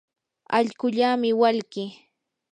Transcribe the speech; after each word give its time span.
allquullami 0.57 1.29
walkii. 1.41 1.91